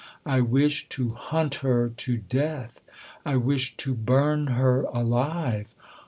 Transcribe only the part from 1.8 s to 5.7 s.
to death! I wish to burn her alive!"